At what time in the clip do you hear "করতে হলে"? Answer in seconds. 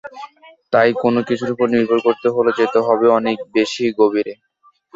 2.07-2.51